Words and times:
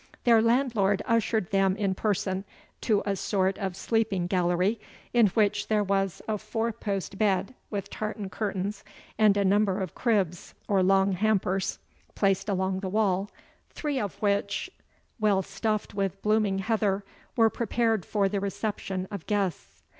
Their 0.23 0.41
landlord 0.41 1.03
ushered 1.05 1.51
them 1.51 1.75
in 1.77 1.93
person 1.93 2.43
to 2.81 3.03
a 3.05 3.15
sort 3.15 3.59
of 3.59 3.75
sleeping 3.75 4.25
gallery, 4.25 4.79
in 5.13 5.27
which 5.27 5.67
there 5.67 5.83
was 5.83 6.23
a 6.27 6.39
four 6.39 6.71
post 6.71 7.19
bed, 7.19 7.53
with 7.69 7.91
tartan 7.91 8.27
curtains, 8.31 8.83
and 9.19 9.37
a 9.37 9.45
number 9.45 9.79
of 9.79 9.93
cribs, 9.93 10.55
or 10.67 10.81
long 10.81 11.11
hampers, 11.11 11.77
placed 12.15 12.49
along 12.49 12.79
the 12.79 12.89
wall, 12.89 13.29
three 13.69 13.99
of 13.99 14.15
which, 14.23 14.71
well 15.19 15.43
stuffed 15.43 15.93
with 15.93 16.19
blooming 16.23 16.57
heather, 16.57 17.03
were 17.35 17.51
prepared 17.51 18.03
for 18.03 18.27
the 18.27 18.39
reception 18.39 19.07
of 19.11 19.27
guests. 19.27 19.83